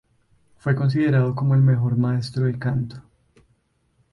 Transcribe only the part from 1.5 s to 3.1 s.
el mejor maestro de canto.